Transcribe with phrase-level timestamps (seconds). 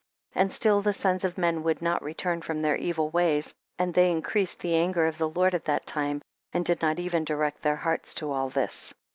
[0.31, 0.41] 12.
[0.41, 4.09] And still the sons of men would not return from their evil ways, and they
[4.09, 7.75] increased the anger of the Lord at that time, and did not even direct their
[7.75, 8.95] hearts to all this.